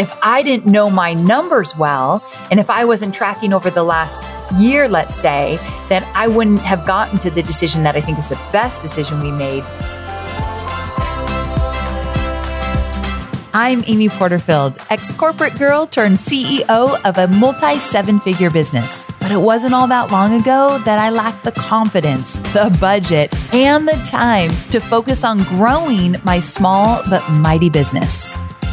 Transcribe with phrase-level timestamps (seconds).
[0.00, 4.24] if I didn't know my numbers well, and if I wasn't tracking over the last
[4.58, 5.58] year, let's say,
[5.90, 9.20] then I wouldn't have gotten to the decision that I think is the best decision
[9.20, 9.62] we made
[13.52, 19.08] I'm Amy Porterfield, ex corporate girl turned CEO of a multi seven figure business.
[19.18, 23.88] But it wasn't all that long ago that I lacked the confidence, the budget, and
[23.88, 28.38] the time to focus on growing my small but mighty business.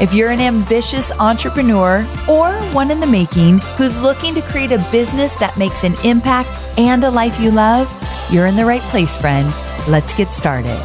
[0.00, 4.84] If you're an ambitious entrepreneur or one in the making who's looking to create a
[4.90, 7.88] business that makes an impact and a life you love,
[8.28, 9.54] you're in the right place, friend.
[9.86, 10.76] Let's get started.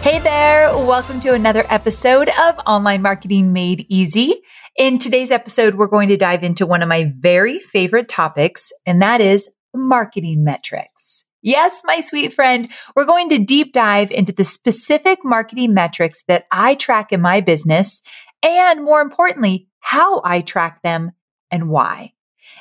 [0.00, 4.40] Hey there, welcome to another episode of Online Marketing Made Easy.
[4.78, 9.02] In today's episode, we're going to dive into one of my very favorite topics, and
[9.02, 11.26] that is marketing metrics.
[11.46, 16.44] Yes, my sweet friend, we're going to deep dive into the specific marketing metrics that
[16.50, 18.02] I track in my business,
[18.42, 21.12] and more importantly, how I track them
[21.52, 22.14] and why.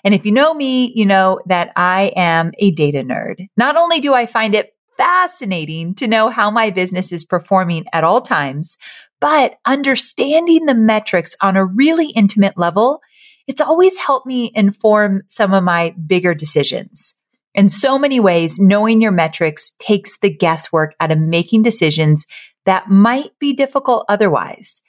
[0.04, 3.48] And if you know me, you know that I am a data nerd.
[3.58, 8.04] Not only do I find it fascinating to know how my business is performing at
[8.04, 8.78] all times,
[9.20, 13.02] but understanding the metrics on a really intimate level,
[13.48, 17.16] it's always helped me inform some of my bigger decisions.
[17.56, 22.28] In so many ways, knowing your metrics takes the guesswork out of making decisions
[22.66, 24.82] that might be difficult otherwise.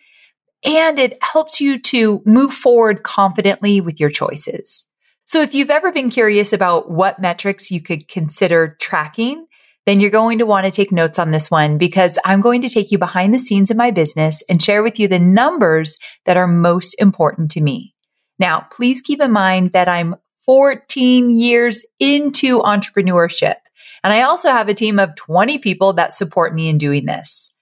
[0.65, 4.89] And it helps you to move forward confidently with your choices.
[5.27, 9.47] So if you've ever been curious about what metrics you could consider tracking,
[9.85, 12.69] then you're going to want to take notes on this one because I'm going to
[12.69, 16.37] take you behind the scenes of my business and share with you the numbers that
[16.37, 17.95] are most important to me.
[18.41, 20.17] Now, please keep in mind that I'm
[20.47, 23.57] 14 years into entrepreneurship.
[24.03, 27.53] And I also have a team of 20 people that support me in doing this.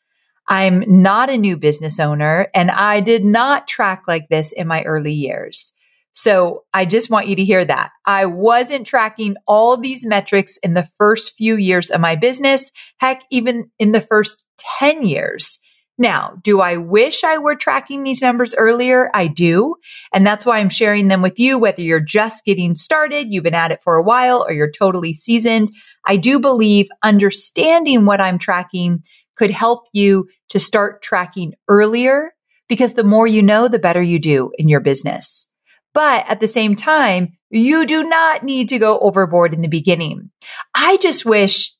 [0.46, 4.82] I'm not a new business owner and I did not track like this in my
[4.82, 5.72] early years.
[6.12, 7.90] So I just want you to hear that.
[8.06, 12.70] I wasn't tracking all these metrics in the first few years of my business.
[12.98, 14.44] Heck, even in the first
[14.78, 15.58] 10 years.
[15.96, 19.10] Now, do I wish I were tracking these numbers earlier?
[19.14, 19.76] I do.
[20.12, 23.54] And that's why I'm sharing them with you, whether you're just getting started, you've been
[23.54, 25.70] at it for a while, or you're totally seasoned.
[26.04, 29.04] I do believe understanding what I'm tracking
[29.36, 32.34] could help you to start tracking earlier
[32.68, 35.48] because the more you know, the better you do in your business.
[35.92, 40.30] But at the same time, you do not need to go overboard in the beginning.
[40.74, 41.72] I just wish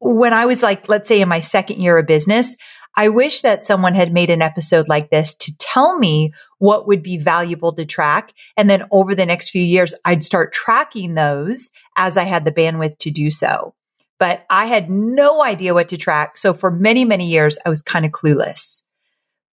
[0.00, 2.54] when I was like, let's say in my second year of business,
[2.98, 7.00] I wish that someone had made an episode like this to tell me what would
[7.00, 8.34] be valuable to track.
[8.56, 12.50] And then over the next few years, I'd start tracking those as I had the
[12.50, 13.76] bandwidth to do so.
[14.18, 16.36] But I had no idea what to track.
[16.36, 18.82] So for many, many years, I was kind of clueless.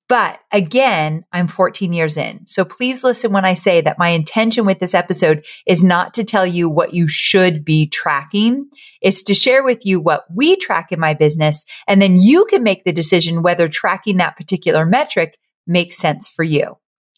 [0.07, 2.45] But again, I'm 14 years in.
[2.45, 6.23] So please listen when I say that my intention with this episode is not to
[6.23, 8.69] tell you what you should be tracking.
[9.01, 11.65] It's to share with you what we track in my business.
[11.87, 16.43] And then you can make the decision whether tracking that particular metric makes sense for
[16.43, 16.77] you.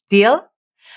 [0.09, 0.47] Deal?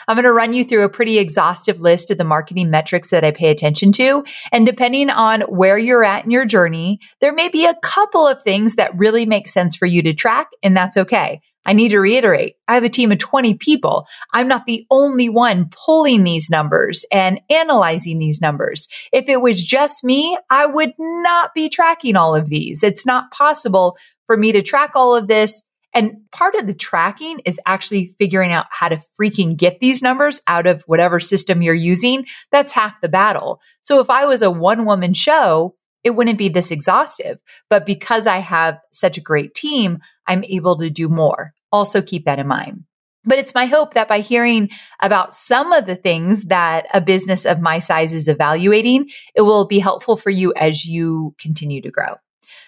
[0.06, 3.24] I'm going to run you through a pretty exhaustive list of the marketing metrics that
[3.24, 4.24] I pay attention to.
[4.52, 8.42] And depending on where you're at in your journey, there may be a couple of
[8.42, 11.40] things that really make sense for you to track, and that's okay.
[11.66, 14.06] I need to reiterate, I have a team of 20 people.
[14.32, 18.88] I'm not the only one pulling these numbers and analyzing these numbers.
[19.12, 22.82] If it was just me, I would not be tracking all of these.
[22.82, 25.62] It's not possible for me to track all of this.
[25.92, 30.40] And part of the tracking is actually figuring out how to freaking get these numbers
[30.46, 32.26] out of whatever system you're using.
[32.52, 33.60] That's half the battle.
[33.82, 35.74] So if I was a one woman show,
[36.04, 37.38] it wouldn't be this exhaustive.
[37.68, 41.52] But because I have such a great team, I'm able to do more.
[41.72, 42.84] Also keep that in mind.
[43.24, 44.70] But it's my hope that by hearing
[45.00, 49.66] about some of the things that a business of my size is evaluating, it will
[49.66, 52.14] be helpful for you as you continue to grow.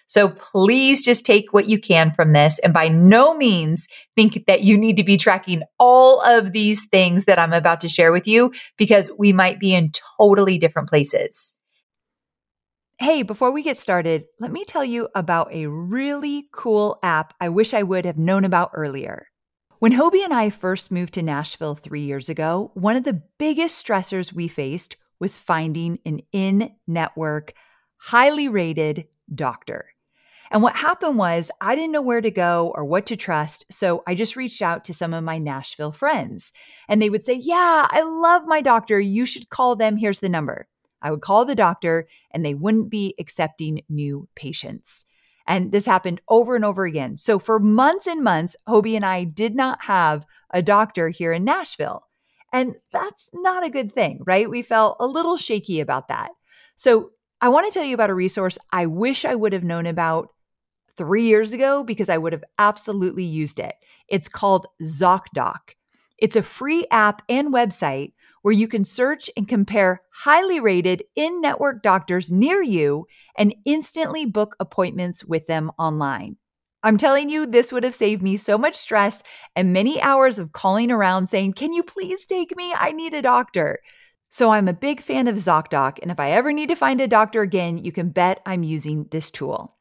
[0.07, 4.63] So please just take what you can from this and by no means think that
[4.63, 8.27] you need to be tracking all of these things that I'm about to share with
[8.27, 11.55] you because we might be in totally different places.
[13.03, 17.49] Hey, before we get started, let me tell you about a really cool app I
[17.49, 19.27] wish I would have known about earlier.
[19.81, 23.85] When Hobie and I first moved to Nashville three years ago, one of the biggest
[23.85, 27.55] stressors we faced was finding an in network,
[27.97, 29.87] highly rated doctor.
[30.53, 33.65] And what happened was I didn't know where to go or what to trust.
[33.69, 36.53] So I just reached out to some of my Nashville friends
[36.89, 39.01] and they would say, Yeah, I love my doctor.
[39.01, 39.97] You should call them.
[39.97, 40.69] Here's the number.
[41.03, 45.05] I would call the doctor and they wouldn't be accepting new patients.
[45.47, 47.19] And this happened over and over again.
[47.19, 51.45] So for months and months, Hobie and I did not have a doctor here in
[51.45, 52.07] Nashville.
[52.53, 54.49] And that's not a good thing, right?
[54.49, 56.31] We felt a little shaky about that.
[56.77, 57.11] So
[57.41, 60.29] I want to tell you about a resource I wish I would have known about
[60.97, 63.75] three years ago because I would have absolutely used it.
[64.09, 65.75] It's called ZocDoc.
[66.19, 71.41] It's a free app and website where you can search and compare highly rated in
[71.41, 73.07] network doctors near you
[73.37, 76.37] and instantly book appointments with them online.
[76.85, 79.23] I'm telling you, this would have saved me so much stress
[79.55, 82.75] and many hours of calling around saying, Can you please take me?
[82.77, 83.79] I need a doctor.
[84.31, 85.99] So I'm a big fan of ZocDoc.
[86.01, 89.07] And if I ever need to find a doctor again, you can bet I'm using
[89.11, 89.77] this tool.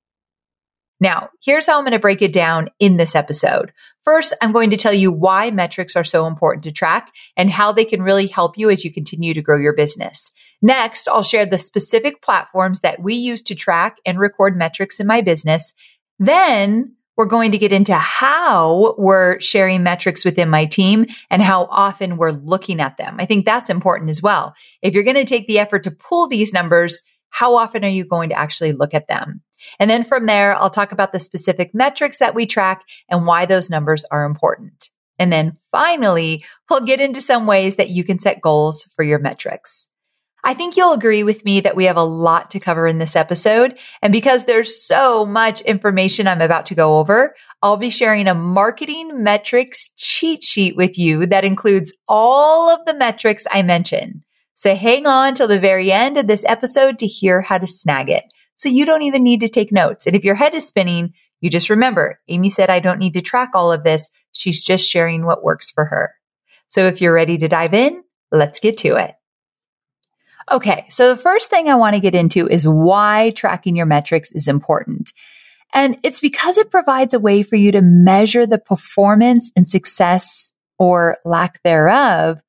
[0.99, 3.71] Now, here's how I'm going to break it down in this episode.
[4.03, 7.71] First, I'm going to tell you why metrics are so important to track and how
[7.71, 10.31] they can really help you as you continue to grow your business.
[10.63, 15.07] Next, I'll share the specific platforms that we use to track and record metrics in
[15.07, 15.75] my business.
[16.19, 21.65] Then we're going to get into how we're sharing metrics within my team and how
[21.71, 23.17] often we're looking at them.
[23.19, 24.55] I think that's important as well.
[24.83, 28.05] If you're going to take the effort to pull these numbers, how often are you
[28.05, 29.43] going to actually look at them?
[29.79, 33.47] And then from there, I'll talk about the specific metrics that we track and why
[33.47, 34.91] those numbers are important.
[35.19, 39.19] And then finally, we'll get into some ways that you can set goals for your
[39.19, 39.89] metrics.
[40.45, 43.17] I think you'll agree with me that we have a lot to cover in this
[43.17, 43.77] episode.
[44.01, 48.35] And because there's so much information I'm about to go over, I'll be sharing a
[48.35, 54.23] marketing metrics cheat sheet with you that includes all of the metrics I mentioned.
[54.55, 58.09] So hang on till the very end of this episode to hear how to snag
[58.09, 58.25] it.
[58.55, 60.07] So you don't even need to take notes.
[60.07, 63.21] And if your head is spinning, you just remember, Amy said, I don't need to
[63.21, 64.11] track all of this.
[64.31, 66.15] She's just sharing what works for her.
[66.69, 69.16] So if you're ready to dive in, let's get to it.
[70.51, 70.87] Okay.
[70.89, 74.47] So the first thing I want to get into is why tracking your metrics is
[74.47, 75.13] important.
[75.75, 80.53] And it's because it provides a way for you to measure the performance and success
[80.79, 82.41] or lack thereof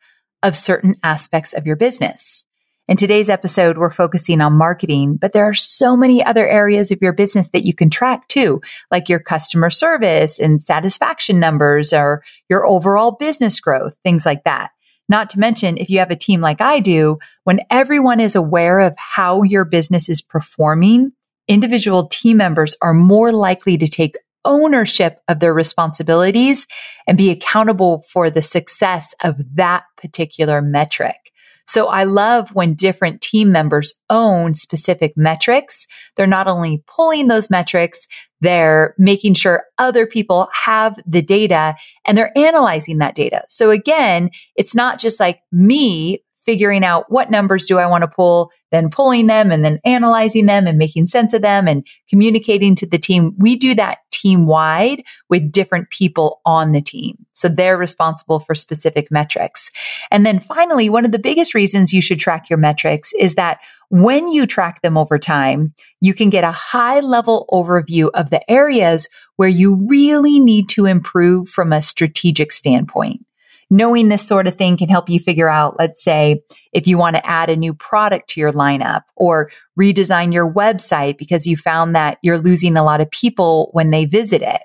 [0.43, 2.45] of certain aspects of your business.
[2.87, 7.01] In today's episode, we're focusing on marketing, but there are so many other areas of
[7.01, 8.61] your business that you can track too,
[8.91, 14.69] like your customer service and satisfaction numbers or your overall business growth, things like that.
[15.09, 18.79] Not to mention, if you have a team like I do, when everyone is aware
[18.79, 21.13] of how your business is performing,
[21.47, 26.67] individual team members are more likely to take ownership of their responsibilities
[27.05, 31.31] and be accountable for the success of that particular metric.
[31.67, 35.85] So I love when different team members own specific metrics.
[36.15, 38.07] They're not only pulling those metrics,
[38.39, 41.75] they're making sure other people have the data
[42.05, 43.43] and they're analyzing that data.
[43.49, 48.07] So again, it's not just like me figuring out what numbers do I want to
[48.07, 52.73] pull, then pulling them and then analyzing them and making sense of them and communicating
[52.75, 53.33] to the team.
[53.37, 57.25] We do that team wide with different people on the team.
[57.33, 59.71] So they're responsible for specific metrics.
[60.09, 63.59] And then finally, one of the biggest reasons you should track your metrics is that
[63.89, 68.49] when you track them over time, you can get a high level overview of the
[68.49, 73.26] areas where you really need to improve from a strategic standpoint
[73.69, 77.15] knowing this sort of thing can help you figure out, let's say, if you want
[77.15, 81.95] to add a new product to your lineup or redesign your website because you found
[81.95, 84.61] that you're losing a lot of people when they visit it.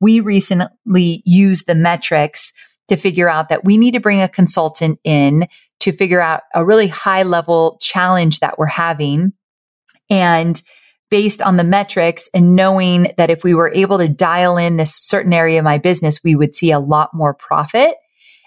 [0.00, 2.52] We recently used the metrics
[2.88, 5.46] to figure out that we need to bring a consultant in
[5.80, 9.32] to figure out a really high level challenge that we're having.
[10.10, 10.60] And
[11.10, 14.94] based on the metrics and knowing that if we were able to dial in this
[14.96, 17.94] certain area of my business, we would see a lot more profit.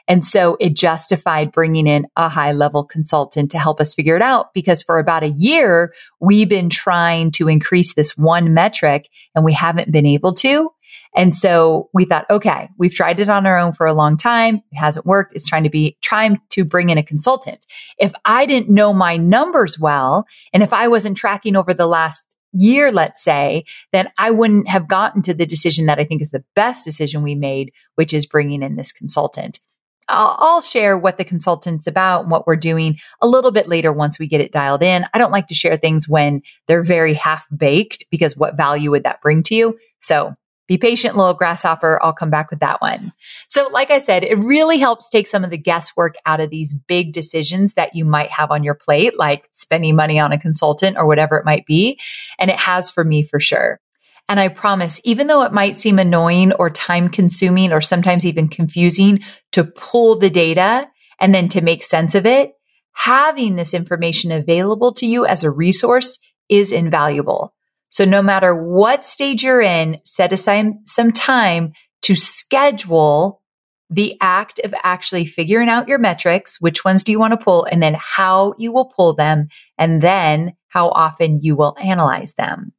[0.08, 4.22] And so it justified bringing in a high level consultant to help us figure it
[4.22, 9.44] out because for about a year, we've been trying to increase this one metric and
[9.44, 10.70] we haven't been able to.
[11.16, 14.62] And so we thought, okay, we've tried it on our own for a long time.
[14.72, 15.34] It hasn't worked.
[15.34, 17.66] It's trying to be trying to bring in a consultant.
[17.98, 22.36] If I didn't know my numbers well, and if I wasn't tracking over the last
[22.52, 26.32] year, let's say, then I wouldn't have gotten to the decision that I think is
[26.32, 29.60] the best decision we made, which is bringing in this consultant.
[30.08, 33.92] I'll, I'll, share what the consultant's about and what we're doing a little bit later
[33.92, 35.06] once we get it dialed in.
[35.14, 39.04] I don't like to share things when they're very half baked because what value would
[39.04, 39.78] that bring to you?
[40.00, 40.36] So
[40.68, 42.00] be patient, little grasshopper.
[42.02, 43.14] I'll come back with that one.
[43.48, 46.74] So, like I said, it really helps take some of the guesswork out of these
[46.74, 50.98] big decisions that you might have on your plate, like spending money on a consultant
[50.98, 52.00] or whatever it might be.
[52.40, 53.80] And it has for me for sure.
[54.28, 58.48] And I promise, even though it might seem annoying or time consuming or sometimes even
[58.48, 59.20] confusing
[59.52, 60.88] to pull the data
[61.20, 62.54] and then to make sense of it,
[62.94, 66.18] having this information available to you as a resource
[66.50, 67.54] is invaluable.
[67.90, 73.42] So no matter what stage you're in, set aside some time to schedule
[73.90, 77.66] the act of actually figuring out your metrics, which ones do you want to pull,
[77.66, 82.74] and then how you will pull them, and then how often you will analyze them.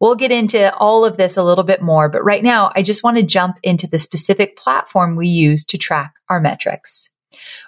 [0.00, 3.02] We'll get into all of this a little bit more, but right now I just
[3.02, 7.10] want to jump into the specific platform we use to track our metrics.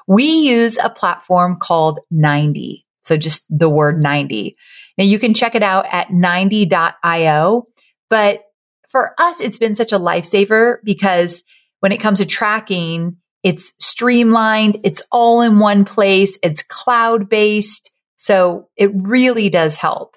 [0.06, 2.85] We use a platform called 90.
[3.02, 4.56] So just the word 90.
[4.97, 7.66] Now you can check it out at 90.io,
[8.11, 8.44] but
[8.88, 11.44] for us, it's been such a lifesaver because
[11.80, 14.80] when it comes to tracking, it's streamlined.
[14.82, 16.38] It's all in one place.
[16.42, 17.90] It's cloud based.
[18.16, 20.16] So it really does help.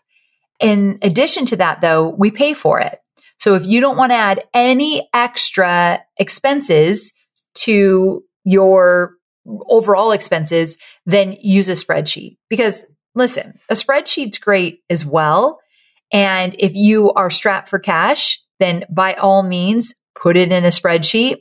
[0.62, 3.00] In addition to that, though, we pay for it.
[3.40, 7.12] So if you don't want to add any extra expenses
[7.56, 9.16] to your
[9.68, 10.78] overall expenses,
[11.08, 15.60] then use a spreadsheet because listen, a spreadsheet's great as well.
[16.14, 20.70] And if you are strapped for cash, then by all means, put it in a
[20.70, 21.38] spreadsheet.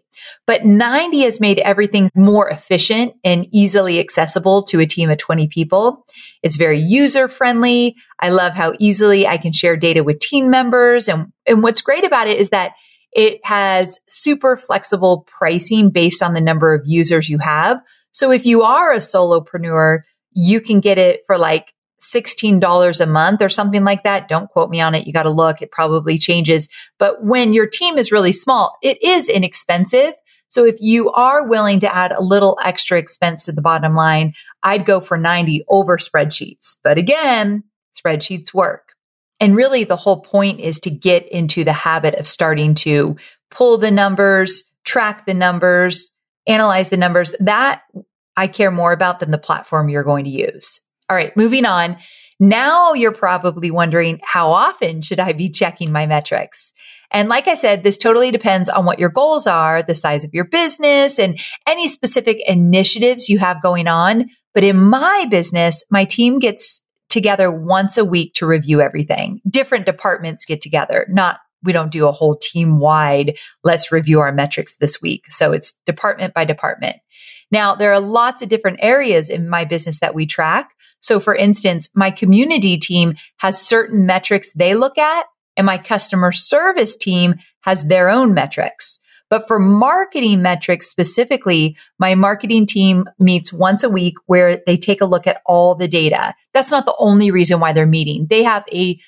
[0.46, 5.48] But 90 has made everything more efficient and easily accessible to a team of 20
[5.48, 6.06] people.
[6.42, 7.96] It's very user friendly.
[8.20, 11.08] I love how easily I can share data with team members.
[11.08, 12.72] And, and what's great about it is that
[13.12, 17.80] it has super flexible pricing based on the number of users you have.
[18.12, 20.00] So if you are a solopreneur,
[20.32, 24.28] you can get it for like $16 a month or something like that.
[24.28, 25.06] Don't quote me on it.
[25.06, 25.60] You got to look.
[25.60, 26.68] It probably changes.
[26.98, 30.14] But when your team is really small, it is inexpensive.
[30.48, 34.34] So if you are willing to add a little extra expense to the bottom line,
[34.62, 36.76] I'd go for 90 over spreadsheets.
[36.82, 37.64] But again,
[37.94, 38.94] spreadsheets work.
[39.38, 43.16] And really the whole point is to get into the habit of starting to
[43.50, 46.12] pull the numbers, track the numbers,
[46.46, 47.34] analyze the numbers.
[47.40, 47.82] That
[48.36, 50.80] I care more about than the platform you're going to use.
[51.10, 51.96] All right, moving on.
[52.38, 56.72] Now you're probably wondering how often should I be checking my metrics?
[57.10, 60.32] And like I said, this totally depends on what your goals are, the size of
[60.32, 64.26] your business and any specific initiatives you have going on.
[64.54, 69.40] But in my business, my team gets together once a week to review everything.
[69.50, 74.32] Different departments get together, not we don't do a whole team wide, let's review our
[74.32, 75.24] metrics this week.
[75.28, 76.96] So it's department by department.
[77.50, 80.70] Now, there are lots of different areas in my business that we track.
[81.00, 85.26] So for instance, my community team has certain metrics they look at
[85.56, 89.00] and my customer service team has their own metrics.
[89.30, 95.00] But for marketing metrics specifically, my marketing team meets once a week where they take
[95.00, 96.34] a look at all the data.
[96.52, 98.26] That's not the only reason why they're meeting.
[98.28, 99.00] They have a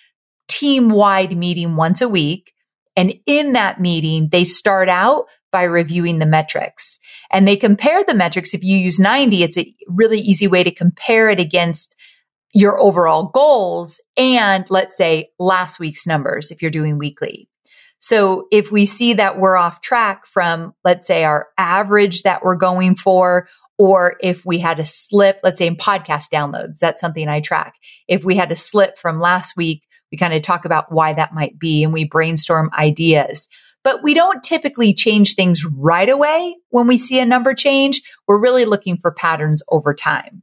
[0.49, 2.53] team wide meeting once a week.
[2.95, 6.99] And in that meeting, they start out by reviewing the metrics
[7.31, 8.55] and they compare the metrics.
[8.55, 11.95] If you use 90, it's a really easy way to compare it against
[12.55, 17.49] your overall goals and let's say last week's numbers if you're doing weekly.
[17.99, 22.57] So if we see that we're off track from, let's say our average that we're
[22.57, 27.29] going for, or if we had a slip, let's say in podcast downloads, that's something
[27.29, 27.75] I track.
[28.09, 31.33] If we had a slip from last week, we kind of talk about why that
[31.33, 33.49] might be and we brainstorm ideas.
[33.85, 38.03] But we don't typically change things right away when we see a number change.
[38.29, 40.43] We're really looking for patterns over time.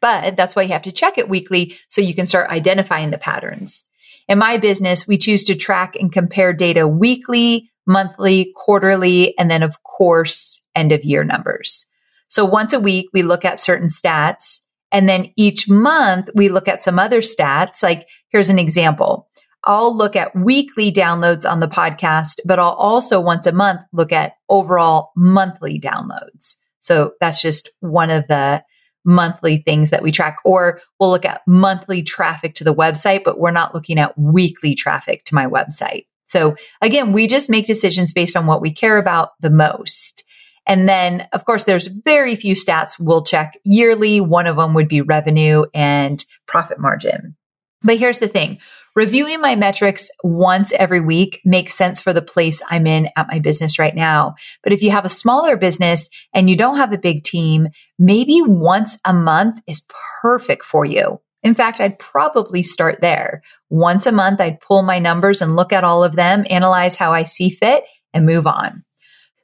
[0.00, 3.18] But that's why you have to check it weekly so you can start identifying the
[3.18, 3.84] patterns.
[4.28, 9.62] In my business, we choose to track and compare data weekly, monthly, quarterly, and then
[9.62, 11.86] of course, end of year numbers.
[12.28, 14.60] So once a week, we look at certain stats.
[14.90, 17.82] And then each month we look at some other stats.
[17.82, 19.28] Like here's an example.
[19.64, 24.12] I'll look at weekly downloads on the podcast, but I'll also once a month look
[24.12, 26.56] at overall monthly downloads.
[26.80, 28.62] So that's just one of the
[29.04, 33.38] monthly things that we track, or we'll look at monthly traffic to the website, but
[33.38, 36.06] we're not looking at weekly traffic to my website.
[36.26, 40.24] So again, we just make decisions based on what we care about the most.
[40.66, 44.20] And then, of course, there's very few stats we'll check yearly.
[44.20, 47.36] One of them would be revenue and profit margin.
[47.82, 48.58] But here's the thing.
[48.94, 53.40] Reviewing my metrics once every week makes sense for the place I'm in at my
[53.40, 54.36] business right now.
[54.62, 58.40] But if you have a smaller business and you don't have a big team, maybe
[58.40, 59.84] once a month is
[60.22, 61.20] perfect for you.
[61.42, 63.42] In fact, I'd probably start there.
[63.68, 67.12] Once a month, I'd pull my numbers and look at all of them, analyze how
[67.12, 68.84] I see fit and move on.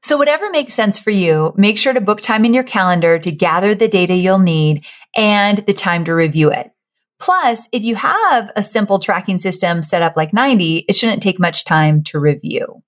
[0.03, 3.31] So whatever makes sense for you, make sure to book time in your calendar to
[3.33, 6.71] gather the data you'll need and the time to review it.
[7.21, 11.39] Plus, if you have a simple tracking system set up like 90, it shouldn't take
[11.39, 12.83] much time to review.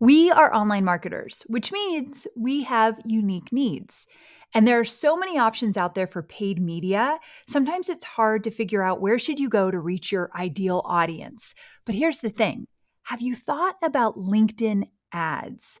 [0.00, 4.06] We are online marketers, which means we have unique needs.
[4.54, 7.18] And there are so many options out there for paid media.
[7.48, 11.54] Sometimes it's hard to figure out where should you go to reach your ideal audience.
[11.84, 12.66] But here's the thing.
[13.04, 15.80] Have you thought about LinkedIn ads?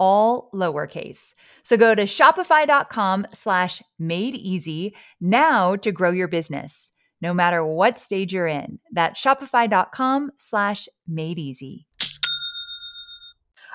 [0.00, 1.34] all lowercase.
[1.62, 7.98] So go to shopify.com slash made easy now to grow your business, no matter what
[7.98, 8.80] stage you're in.
[8.90, 11.86] That's shopify.com slash made easy.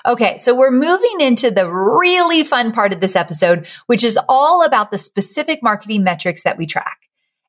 [0.04, 4.64] Okay, so we're moving into the really fun part of this episode, which is all
[4.64, 7.05] about the specific marketing metrics that we track.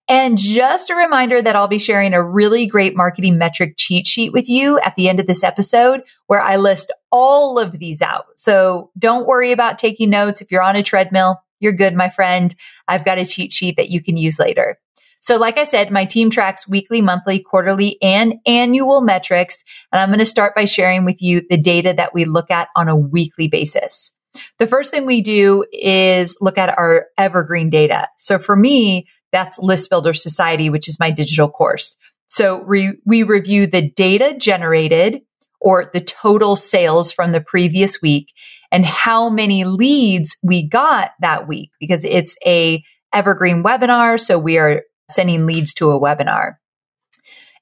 [0.10, 4.32] And just a reminder that I'll be sharing a really great marketing metric cheat sheet
[4.32, 8.26] with you at the end of this episode where I list all of these out.
[8.38, 10.41] So don't worry about taking notes.
[10.41, 12.56] If you're on a treadmill, you're good, my friend.
[12.88, 14.78] I've got a cheat sheet that you can use later.
[15.20, 19.63] So like I said, my team tracks weekly, monthly, quarterly, and annual metrics.
[19.91, 22.70] And I'm going to start by sharing with you the data that we look at
[22.76, 24.13] on a weekly basis.
[24.60, 28.08] The first thing we do is look at our evergreen data.
[28.17, 31.98] So for me, that's List Builder Society, which is my digital course.
[32.28, 35.22] So we, we review the data generated
[35.60, 38.34] or the total sales from the previous week
[38.72, 44.20] and how many leads we got that week because it's a evergreen webinar.
[44.20, 46.56] So we are sending leads to a webinar.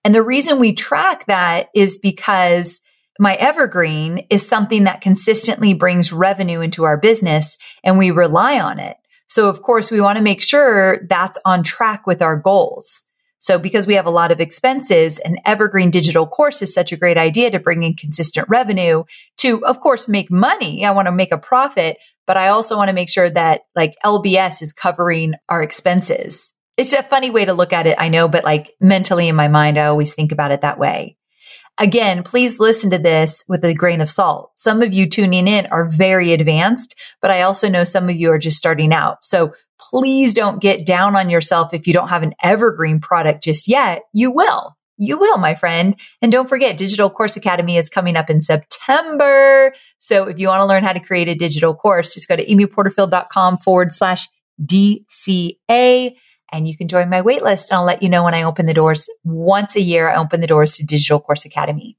[0.03, 2.81] And the reason we track that is because
[3.19, 8.79] my evergreen is something that consistently brings revenue into our business and we rely on
[8.79, 8.97] it.
[9.27, 13.05] So of course we want to make sure that's on track with our goals.
[13.39, 16.97] So because we have a lot of expenses, an evergreen digital course is such a
[16.97, 19.03] great idea to bring in consistent revenue
[19.37, 20.83] to, of course, make money.
[20.83, 23.93] I want to make a profit, but I also want to make sure that like
[24.03, 26.53] LBS is covering our expenses.
[26.75, 29.47] It's a funny way to look at it, I know, but like mentally in my
[29.47, 31.15] mind, I always think about it that way.
[31.77, 34.51] Again, please listen to this with a grain of salt.
[34.55, 38.31] Some of you tuning in are very advanced, but I also know some of you
[38.31, 39.25] are just starting out.
[39.25, 43.67] So please don't get down on yourself if you don't have an evergreen product just
[43.67, 44.03] yet.
[44.13, 44.75] You will.
[44.97, 45.97] You will, my friend.
[46.21, 49.73] And don't forget, Digital Course Academy is coming up in September.
[49.99, 52.45] So if you want to learn how to create a digital course, just go to
[52.45, 54.29] amyporterfield.com forward slash
[54.63, 56.15] DCA
[56.51, 58.73] and you can join my waitlist and I'll let you know when I open the
[58.73, 59.09] doors.
[59.23, 61.97] Once a year, I open the doors to Digital Course Academy.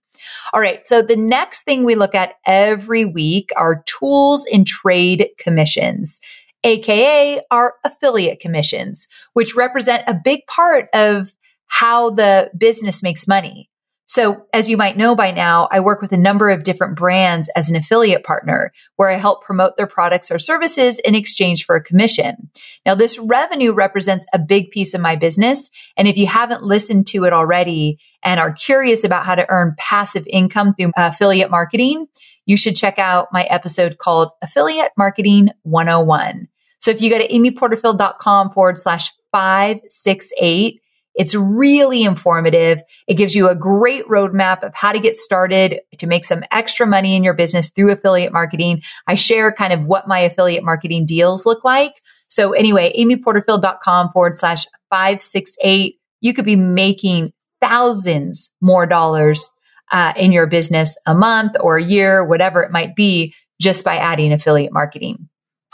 [0.53, 0.87] All right.
[0.87, 6.21] So the next thing we look at every week are tools and trade commissions,
[6.65, 11.35] AKA our affiliate commissions, which represent a big part of
[11.67, 13.69] how the business makes money.
[14.07, 17.51] So as you might know by now, I work with a number of different brands
[17.57, 21.75] as an affiliate partner where I help promote their products or services in exchange for
[21.75, 22.51] a commission.
[22.87, 25.71] Now this revenue represents a big piece of my business.
[25.97, 29.75] And if you haven't listened to it already and are curious about how to earn
[29.77, 32.07] passive income through uh, affiliate marketing,
[32.47, 36.47] you should check out my episode called Affiliate Marketing 101.
[36.79, 40.81] So if you go to amyporterfield.com forward slash 568,
[41.17, 42.83] it's really informative.
[43.09, 46.87] It gives you a great roadmap of how to get started to make some extra
[46.87, 48.83] money in your business through affiliate marketing.
[49.07, 51.95] I share kind of what my affiliate marketing deals look like.
[52.29, 55.97] So anyway, amyporterfield.com forward slash 568.
[56.21, 59.51] You could be making thousands more dollars
[59.93, 63.97] uh, in your business a month or a year, whatever it might be, just by
[63.97, 65.29] adding affiliate marketing.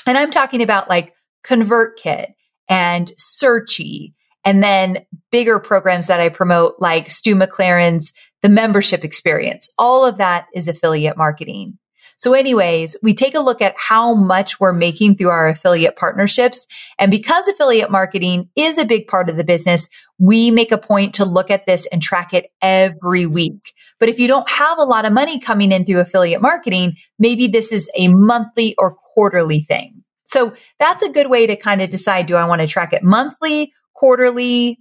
[0.07, 2.27] And I'm talking about like ConvertKit
[2.69, 4.13] and Searchie
[4.45, 4.99] and then
[5.31, 9.71] bigger programs that I promote like Stu McLaren's the membership experience.
[9.79, 11.79] All of that is affiliate marketing.
[12.19, 16.69] So anyways, we take a look at how much we're making through our affiliate partnerships.
[16.97, 19.89] And because affiliate marketing is a big part of the business,
[20.21, 23.73] we make a point to look at this and track it every week.
[23.99, 27.49] But if you don't have a lot of money coming in through affiliate marketing, maybe
[27.49, 30.05] this is a monthly or quarterly thing.
[30.25, 33.03] So that's a good way to kind of decide, do I want to track it
[33.03, 34.81] monthly quarterly,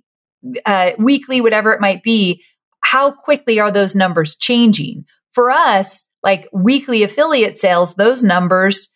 [0.65, 2.43] uh, weekly, whatever it might be,
[2.79, 5.05] how quickly are those numbers changing?
[5.34, 8.91] For us, like weekly affiliate sales, those numbers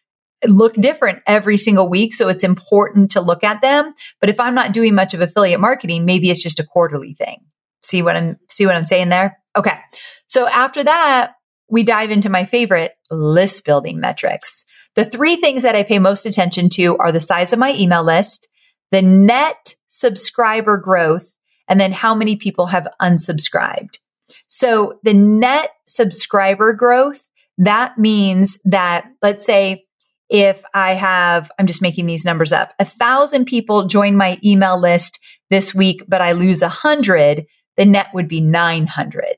[0.47, 2.15] look different every single week.
[2.15, 3.93] So it's important to look at them.
[4.19, 7.38] But if I'm not doing much of affiliate marketing, maybe it's just a quarterly thing.
[7.83, 9.38] See what I'm, see what I'm saying there?
[9.55, 9.77] Okay.
[10.25, 11.33] So after that,
[11.69, 14.65] we dive into my favorite list building metrics.
[14.95, 18.03] The three things that I pay most attention to are the size of my email
[18.03, 18.47] list,
[18.91, 21.36] the net subscriber growth,
[21.69, 23.97] and then how many people have unsubscribed.
[24.47, 29.86] So the net subscriber growth, that means that let's say
[30.29, 34.79] if I have, I'm just making these numbers up, a thousand people join my email
[34.79, 37.45] list this week, but I lose a hundred,
[37.77, 39.38] the net would be 900.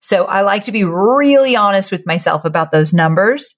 [0.00, 3.56] So I like to be really honest with myself about those numbers.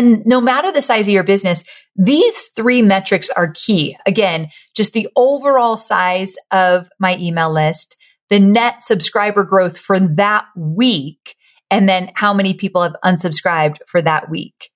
[0.00, 1.62] And no matter the size of your business,
[1.94, 3.98] these three metrics are key.
[4.06, 7.98] Again, just the overall size of my email list,
[8.30, 11.36] the net subscriber growth for that week,
[11.70, 14.70] and then how many people have unsubscribed for that week.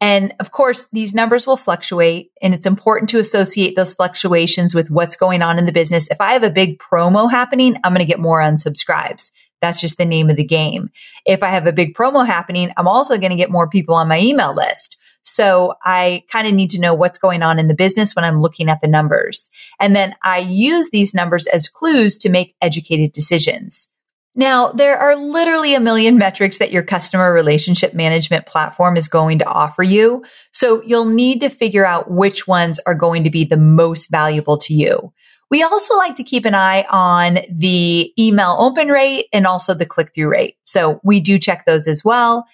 [0.00, 4.88] And of course, these numbers will fluctuate and it's important to associate those fluctuations with
[4.88, 6.08] what's going on in the business.
[6.12, 9.32] If I have a big promo happening, I'm going to get more unsubscribes.
[9.60, 10.90] That's just the name of the game.
[11.26, 14.08] If I have a big promo happening, I'm also going to get more people on
[14.08, 14.96] my email list.
[15.22, 18.40] So I kind of need to know what's going on in the business when I'm
[18.40, 19.50] looking at the numbers.
[19.78, 23.88] And then I use these numbers as clues to make educated decisions.
[24.36, 29.40] Now, there are literally a million metrics that your customer relationship management platform is going
[29.40, 30.24] to offer you.
[30.52, 34.56] So you'll need to figure out which ones are going to be the most valuable
[34.58, 35.12] to you.
[35.50, 39.86] We also like to keep an eye on the email open rate and also the
[39.86, 40.56] click through rate.
[40.64, 42.46] So we do check those as well.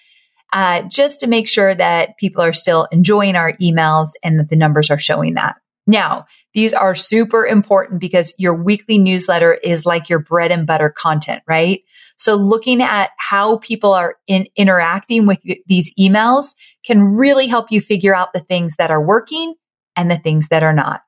[0.53, 4.55] Uh, just to make sure that people are still enjoying our emails and that the
[4.55, 5.57] numbers are showing that.
[5.85, 10.89] Now, these are super important because your weekly newsletter is like your bread and butter
[10.89, 11.81] content, right?
[12.17, 16.55] So looking at how people are in interacting with these emails
[16.85, 19.55] can really help you figure out the things that are working
[19.95, 21.01] and the things that are not.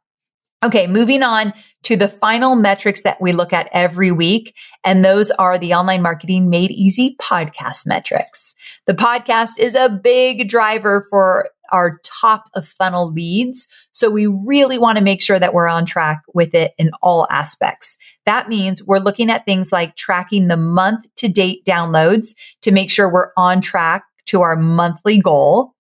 [0.62, 4.54] Okay, moving on to the final metrics that we look at every week.
[4.84, 8.56] And those are the online marketing made easy podcast metrics.
[8.86, 13.70] The podcast is a big driver for our top of funnel leads.
[13.94, 17.26] So we really want to make sure that we're on track with it in all
[17.30, 17.96] aspects.
[18.26, 22.92] That means we're looking at things like tracking the month to date downloads to make
[22.92, 25.74] sure we're on track to our monthly goal.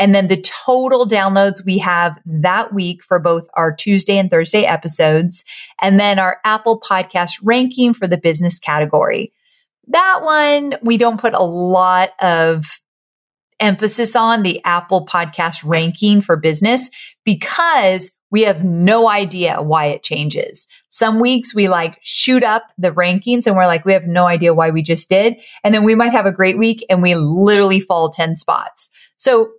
[0.00, 4.64] And then the total downloads we have that week for both our Tuesday and Thursday
[4.64, 5.44] episodes.
[5.80, 9.32] And then our Apple podcast ranking for the business category.
[9.88, 12.80] that one, we don't put a lot of
[13.58, 16.88] emphasis on the Apple podcast ranking for business
[17.24, 20.66] because we have no idea why it changes.
[20.88, 24.54] Some weeks we like shoot up the rankings and we're like, we have no idea
[24.54, 25.36] why we just did.
[25.64, 28.88] And then we might have a great week and we literally fall 10 spots.
[29.16, 29.50] So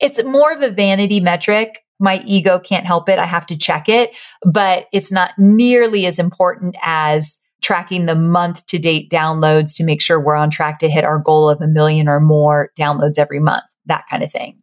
[0.00, 1.82] it's more of a vanity metric.
[1.98, 3.18] My ego can't help it.
[3.18, 8.66] I have to check it, but it's not nearly as important as tracking the month
[8.66, 11.66] to date downloads to make sure we're on track to hit our goal of a
[11.66, 14.62] million or more downloads every month, that kind of thing.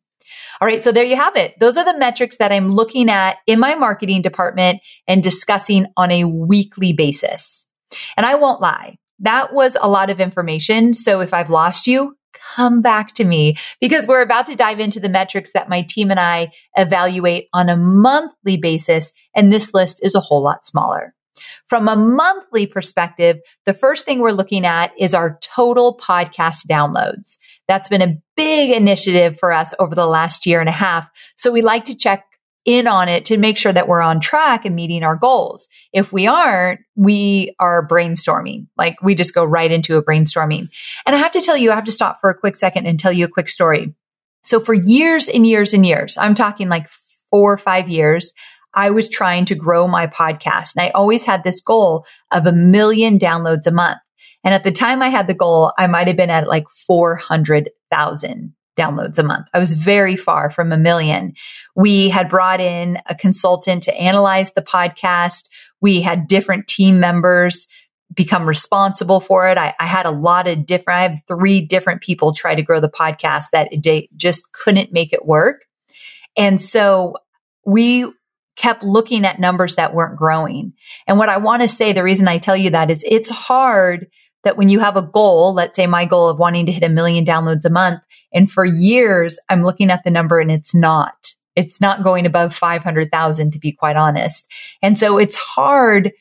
[0.61, 0.83] All right.
[0.83, 1.59] So there you have it.
[1.59, 6.11] Those are the metrics that I'm looking at in my marketing department and discussing on
[6.11, 7.65] a weekly basis.
[8.15, 8.97] And I won't lie.
[9.19, 10.93] That was a lot of information.
[10.93, 14.99] So if I've lost you, come back to me because we're about to dive into
[14.99, 19.13] the metrics that my team and I evaluate on a monthly basis.
[19.35, 21.13] And this list is a whole lot smaller.
[21.67, 27.37] From a monthly perspective, the first thing we're looking at is our total podcast downloads.
[27.67, 31.09] That's been a big initiative for us over the last year and a half.
[31.35, 32.25] So we like to check
[32.65, 35.67] in on it to make sure that we're on track and meeting our goals.
[35.91, 38.67] If we aren't, we are brainstorming.
[38.77, 40.69] Like we just go right into a brainstorming.
[41.05, 42.99] And I have to tell you, I have to stop for a quick second and
[42.99, 43.93] tell you a quick story.
[44.43, 46.87] So for years and years and years, I'm talking like
[47.31, 48.33] four or five years,
[48.73, 50.75] I was trying to grow my podcast.
[50.75, 53.99] And I always had this goal of a million downloads a month.
[54.43, 58.53] And at the time I had the goal, I might have been at like 400,000
[58.77, 59.47] downloads a month.
[59.53, 61.33] I was very far from a million.
[61.75, 65.49] We had brought in a consultant to analyze the podcast.
[65.81, 67.67] We had different team members
[68.13, 69.57] become responsible for it.
[69.57, 72.79] I, I, had a lot of different, I have three different people try to grow
[72.79, 75.65] the podcast that they just couldn't make it work.
[76.37, 77.15] And so
[77.65, 78.11] we
[78.55, 80.73] kept looking at numbers that weren't growing.
[81.07, 84.07] And what I want to say, the reason I tell you that is it's hard
[84.43, 86.89] that when you have a goal, let's say my goal of wanting to hit a
[86.89, 88.01] million downloads a month,
[88.33, 91.33] and for years I'm looking at the number and it's not.
[91.55, 94.47] It's not going above 500,000 to be quite honest.
[94.81, 96.11] And so it's hard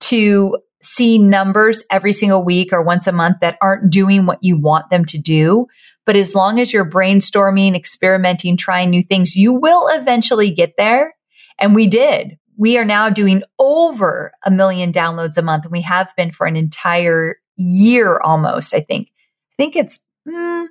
[0.00, 4.58] to see numbers every single week or once a month that aren't doing what you
[4.58, 5.66] want them to do.
[6.04, 11.14] But as long as you're brainstorming, experimenting, trying new things, you will eventually get there.
[11.58, 12.36] And we did.
[12.58, 16.46] We are now doing over a million downloads a month and we have been for
[16.46, 19.08] an entire year almost, I think.
[19.08, 20.66] I think it's, mm,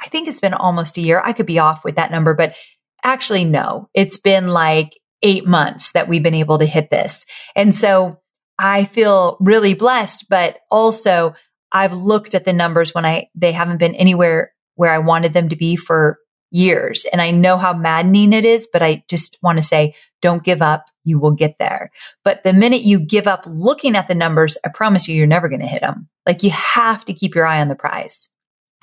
[0.00, 1.22] I think it's been almost a year.
[1.24, 2.54] I could be off with that number, but
[3.02, 7.24] actually, no, it's been like eight months that we've been able to hit this.
[7.54, 8.20] And so
[8.58, 11.34] I feel really blessed, but also
[11.72, 15.48] I've looked at the numbers when I, they haven't been anywhere where I wanted them
[15.48, 16.18] to be for
[16.50, 17.06] years.
[17.12, 20.62] And I know how maddening it is, but I just want to say, don't give
[20.62, 20.86] up.
[21.04, 21.90] You will get there.
[22.24, 25.48] But the minute you give up looking at the numbers, I promise you, you're never
[25.48, 26.08] going to hit them.
[26.26, 28.28] Like you have to keep your eye on the prize.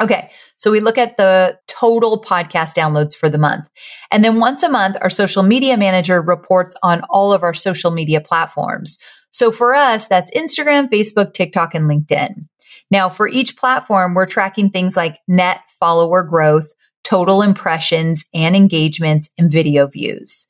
[0.02, 0.32] Okay.
[0.58, 3.69] So we look at the total podcast downloads for the month.
[4.12, 7.91] And then once a month, our social media manager reports on all of our social
[7.91, 8.97] media platforms.
[9.32, 12.47] So for us, that's Instagram, Facebook, TikTok, and LinkedIn.
[12.91, 16.71] Now for each platform, we're tracking things like net follower growth,
[17.03, 20.47] total impressions and engagements and video views.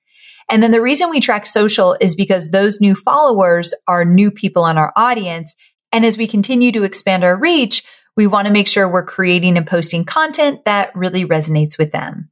[0.50, 4.66] And then the reason we track social is because those new followers are new people
[4.68, 5.56] in our audience.
[5.92, 7.84] And as we continue to expand our reach,
[8.16, 12.30] we want to make sure we're creating and posting content that really resonates with them.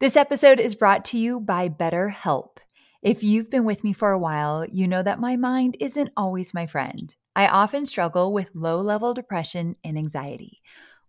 [0.00, 2.56] This episode is brought to you by BetterHelp.
[3.02, 6.52] If you've been with me for a while, you know that my mind isn't always
[6.52, 7.14] my friend.
[7.36, 10.60] I often struggle with low level depression and anxiety.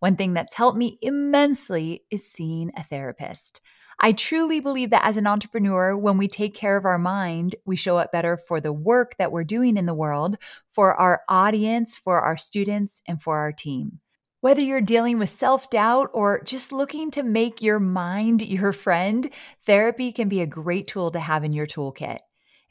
[0.02, 3.62] One thing that's helped me immensely is seeing a therapist.
[4.00, 7.76] I truly believe that as an entrepreneur, when we take care of our mind, we
[7.76, 10.38] show up better for the work that we're doing in the world,
[10.72, 14.00] for our audience, for our students, and for our team.
[14.40, 19.30] Whether you're dealing with self doubt or just looking to make your mind your friend,
[19.68, 22.18] therapy can be a great tool to have in your toolkit.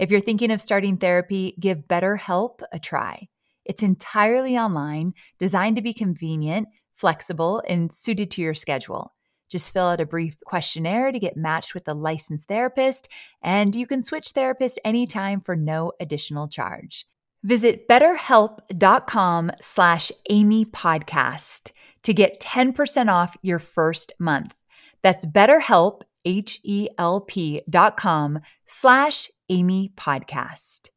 [0.01, 3.29] If you're thinking of starting therapy, give BetterHelp a try.
[3.65, 6.67] It's entirely online, designed to be convenient
[7.01, 9.15] flexible, and suited to your schedule.
[9.49, 13.09] Just fill out a brief questionnaire to get matched with a licensed therapist,
[13.43, 17.07] and you can switch therapists anytime for no additional charge.
[17.43, 24.55] Visit betterhelp.com slash Amy Podcast to get 10% off your first month.
[25.03, 30.91] That's betterhelp, H-E-L-P dot com slash Amy Podcast.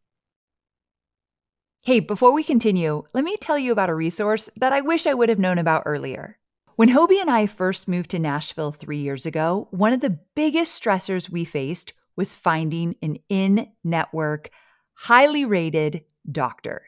[1.86, 5.14] Hey, before we continue, let me tell you about a resource that I wish I
[5.14, 6.38] would have known about earlier.
[6.78, 10.82] When Hobie and I first moved to Nashville three years ago, one of the biggest
[10.82, 14.50] stressors we faced was finding an in network,
[14.94, 16.84] highly rated doctor.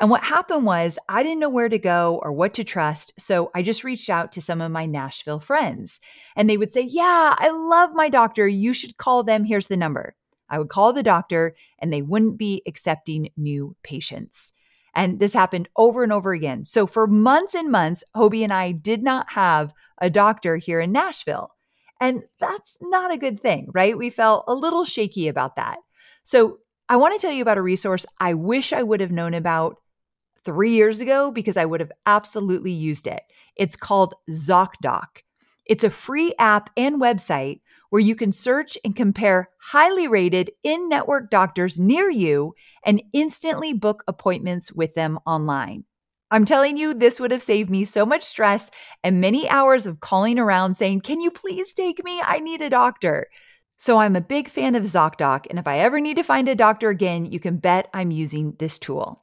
[0.00, 3.12] And what happened was I didn't know where to go or what to trust.
[3.16, 6.00] So I just reached out to some of my Nashville friends
[6.34, 8.48] and they would say, Yeah, I love my doctor.
[8.48, 9.44] You should call them.
[9.44, 10.16] Here's the number.
[10.48, 14.52] I would call the doctor and they wouldn't be accepting new patients.
[14.94, 16.64] And this happened over and over again.
[16.64, 20.92] So for months and months, Hobie and I did not have a doctor here in
[20.92, 21.50] Nashville.
[22.00, 23.96] And that's not a good thing, right?
[23.96, 25.78] We felt a little shaky about that.
[26.22, 29.34] So I want to tell you about a resource I wish I would have known
[29.34, 29.78] about
[30.44, 33.22] three years ago because I would have absolutely used it.
[33.56, 35.22] It's called ZocDoc.
[35.66, 37.60] It's a free app and website
[37.94, 42.52] where you can search and compare highly rated in network doctors near you
[42.84, 45.84] and instantly book appointments with them online.
[46.28, 48.68] I'm telling you, this would have saved me so much stress
[49.04, 52.20] and many hours of calling around saying, Can you please take me?
[52.20, 53.28] I need a doctor.
[53.76, 56.56] So I'm a big fan of ZocDoc, and if I ever need to find a
[56.56, 59.22] doctor again, you can bet I'm using this tool.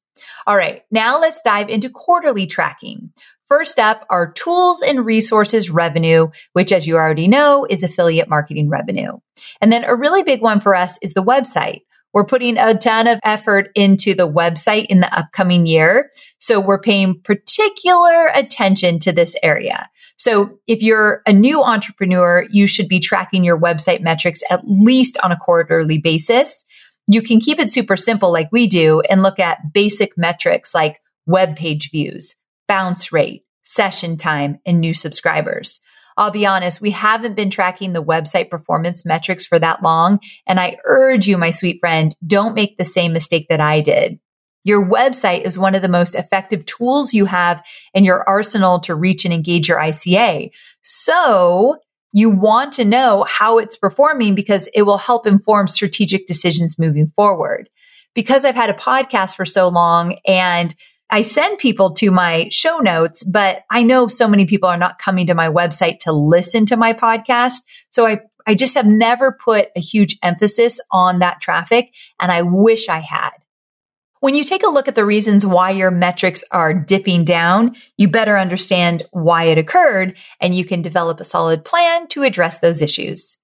[0.46, 0.82] All right.
[0.90, 3.12] Now let's dive into quarterly tracking.
[3.46, 8.68] First up are tools and resources revenue, which as you already know is affiliate marketing
[8.68, 9.18] revenue.
[9.60, 11.80] And then a really big one for us is the website.
[12.12, 16.10] We're putting a ton of effort into the website in the upcoming year.
[16.38, 19.88] So we're paying particular attention to this area.
[20.16, 25.18] So if you're a new entrepreneur, you should be tracking your website metrics at least
[25.22, 26.64] on a quarterly basis.
[27.06, 31.00] You can keep it super simple like we do and look at basic metrics like
[31.26, 32.34] web page views,
[32.68, 35.80] bounce rate, session time, and new subscribers.
[36.20, 40.20] I'll be honest, we haven't been tracking the website performance metrics for that long.
[40.46, 44.20] And I urge you, my sweet friend, don't make the same mistake that I did.
[44.62, 48.94] Your website is one of the most effective tools you have in your arsenal to
[48.94, 50.50] reach and engage your ICA.
[50.82, 51.78] So
[52.12, 57.10] you want to know how it's performing because it will help inform strategic decisions moving
[57.16, 57.70] forward.
[58.14, 60.74] Because I've had a podcast for so long and
[61.10, 64.98] I send people to my show notes, but I know so many people are not
[64.98, 67.62] coming to my website to listen to my podcast.
[67.88, 71.92] So I, I just have never put a huge emphasis on that traffic.
[72.20, 73.30] And I wish I had.
[74.20, 78.06] When you take a look at the reasons why your metrics are dipping down, you
[78.06, 82.82] better understand why it occurred and you can develop a solid plan to address those
[82.82, 83.38] issues.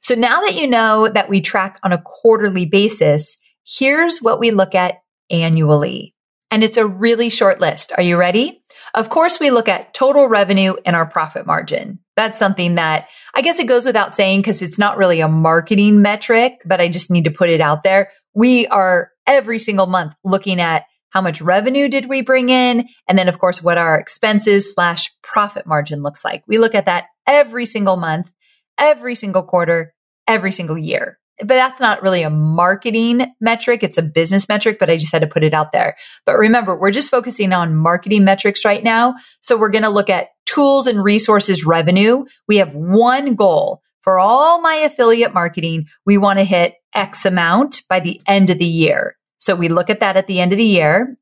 [0.00, 4.52] So now that you know that we track on a quarterly basis, here's what we
[4.52, 6.14] look at annually.
[6.50, 7.92] And it's a really short list.
[7.96, 8.62] Are you ready?
[8.94, 12.00] Of course, we look at total revenue and our profit margin.
[12.16, 16.02] That's something that I guess it goes without saying because it's not really a marketing
[16.02, 18.10] metric, but I just need to put it out there.
[18.34, 22.88] We are every single month looking at how much revenue did we bring in?
[23.08, 26.42] And then of course, what our expenses slash profit margin looks like.
[26.46, 28.32] We look at that every single month,
[28.78, 29.94] every single quarter,
[30.26, 33.82] every single year but that's not really a marketing metric.
[33.82, 35.96] It's a business metric, but I just had to put it out there.
[36.26, 39.14] But remember, we're just focusing on marketing metrics right now.
[39.40, 42.24] So we're going to look at tools and resources revenue.
[42.48, 45.86] We have one goal for all my affiliate marketing.
[46.06, 49.16] We want to hit X amount by the end of the year.
[49.38, 51.16] So we look at that at the end of the year.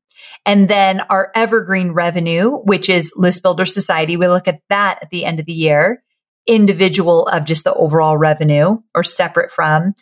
[0.45, 5.09] And then our evergreen revenue, which is List Builder Society, we look at that at
[5.09, 6.01] the end of the year
[6.49, 9.93] individual of just the overall revenue or separate from.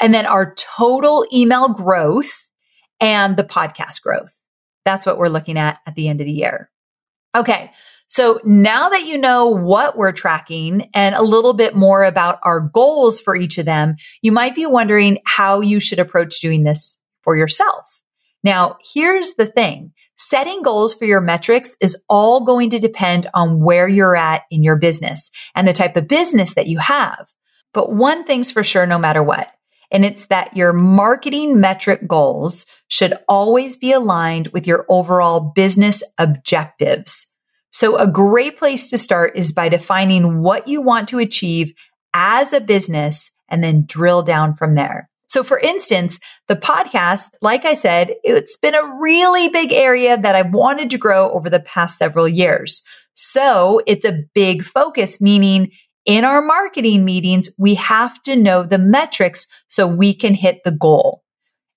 [0.00, 2.50] And then our total email growth
[3.00, 4.32] and the podcast growth.
[4.84, 6.70] That's what we're looking at at the end of the year.
[7.36, 7.72] Okay.
[8.06, 12.60] So now that you know what we're tracking and a little bit more about our
[12.60, 17.02] goals for each of them, you might be wondering how you should approach doing this
[17.22, 17.84] for yourself.
[18.42, 19.92] Now, here's the thing.
[20.20, 24.64] Setting goals for your metrics is all going to depend on where you're at in
[24.64, 27.30] your business and the type of business that you have.
[27.72, 29.48] But one thing's for sure, no matter what,
[29.92, 36.02] and it's that your marketing metric goals should always be aligned with your overall business
[36.18, 37.32] objectives.
[37.70, 41.72] So a great place to start is by defining what you want to achieve
[42.12, 45.08] as a business and then drill down from there.
[45.28, 46.18] So for instance,
[46.48, 50.98] the podcast, like I said, it's been a really big area that I've wanted to
[50.98, 52.82] grow over the past several years.
[53.14, 55.70] So it's a big focus, meaning
[56.06, 60.72] in our marketing meetings, we have to know the metrics so we can hit the
[60.72, 61.22] goal.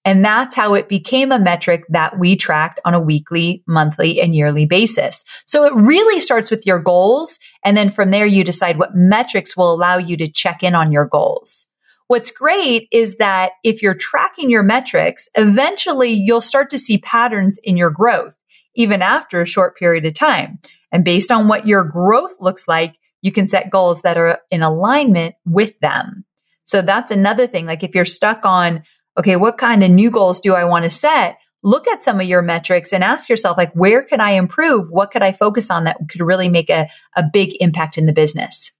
[0.05, 4.33] And that's how it became a metric that we tracked on a weekly, monthly, and
[4.33, 5.23] yearly basis.
[5.45, 7.37] So it really starts with your goals.
[7.63, 10.91] And then from there, you decide what metrics will allow you to check in on
[10.91, 11.67] your goals.
[12.11, 17.57] What's great is that if you're tracking your metrics, eventually you'll start to see patterns
[17.63, 18.35] in your growth,
[18.75, 20.59] even after a short period of time.
[20.91, 24.61] And based on what your growth looks like, you can set goals that are in
[24.61, 26.25] alignment with them.
[26.65, 27.65] So that's another thing.
[27.65, 28.83] Like if you're stuck on,
[29.17, 31.37] okay, what kind of new goals do I want to set?
[31.63, 34.89] Look at some of your metrics and ask yourself, like, where could I improve?
[34.89, 38.11] What could I focus on that could really make a, a big impact in the
[38.11, 38.73] business?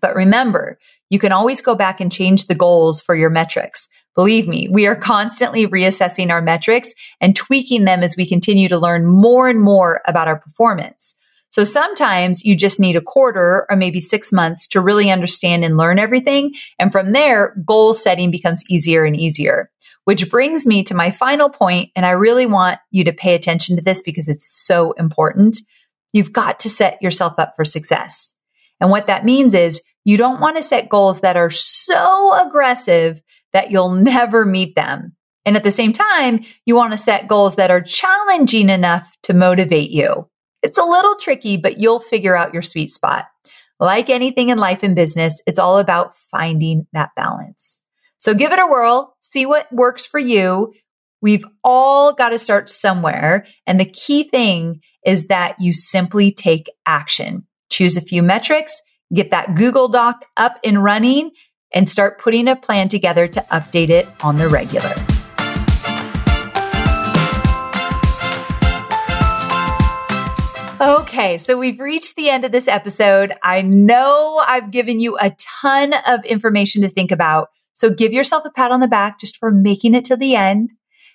[0.00, 0.78] But remember,
[1.10, 3.88] you can always go back and change the goals for your metrics.
[4.14, 8.78] Believe me, we are constantly reassessing our metrics and tweaking them as we continue to
[8.78, 11.16] learn more and more about our performance.
[11.50, 15.76] So sometimes you just need a quarter or maybe six months to really understand and
[15.76, 16.54] learn everything.
[16.78, 19.70] And from there, goal setting becomes easier and easier.
[20.04, 23.76] Which brings me to my final point, and I really want you to pay attention
[23.76, 25.58] to this because it's so important.
[26.12, 28.34] You've got to set yourself up for success.
[28.80, 33.22] And what that means is you don't want to set goals that are so aggressive
[33.52, 35.14] that you'll never meet them.
[35.44, 39.34] And at the same time, you want to set goals that are challenging enough to
[39.34, 40.28] motivate you.
[40.62, 43.26] It's a little tricky, but you'll figure out your sweet spot.
[43.78, 47.82] Like anything in life and business, it's all about finding that balance.
[48.18, 50.74] So give it a whirl, see what works for you.
[51.22, 53.46] We've all got to start somewhere.
[53.66, 57.46] And the key thing is that you simply take action.
[57.70, 58.82] Choose a few metrics,
[59.12, 61.30] get that Google Doc up and running,
[61.72, 64.94] and start putting a plan together to update it on the regular.
[70.80, 73.34] Okay, so we've reached the end of this episode.
[73.42, 77.48] I know I've given you a ton of information to think about.
[77.74, 80.70] So give yourself a pat on the back just for making it to the end.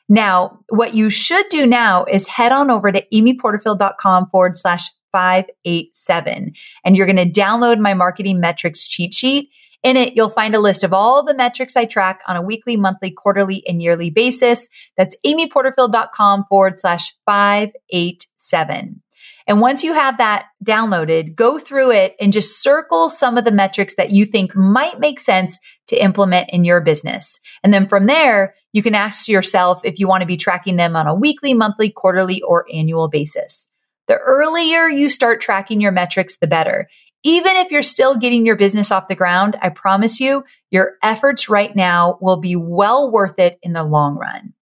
[0.08, 6.52] Now, what you should do now is head on over to amyporterfield.com forward slash 587
[6.84, 9.50] and you're going to download my marketing metrics cheat sheet.
[9.82, 12.76] In it, you'll find a list of all the metrics I track on a weekly,
[12.76, 14.68] monthly, quarterly, and yearly basis.
[14.98, 19.02] That's amyporterfield.com forward slash 587.
[19.48, 23.52] And once you have that downloaded, go through it and just circle some of the
[23.52, 27.40] metrics that you think might make sense to implement in your business.
[27.64, 30.98] And then from there, you can ask yourself if you want to be tracking them
[30.98, 33.70] on a weekly, monthly, quarterly, or annual basis.
[34.08, 36.88] The earlier you start tracking your metrics, the better.
[37.24, 41.50] Even if you're still getting your business off the ground, I promise you, your efforts
[41.50, 44.54] right now will be well worth it in the long run.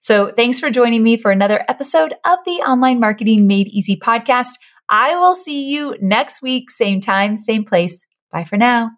[0.00, 4.54] So thanks for joining me for another episode of the Online Marketing Made Easy podcast.
[4.88, 8.06] I will see you next week, same time, same place.
[8.30, 8.92] Bye for now.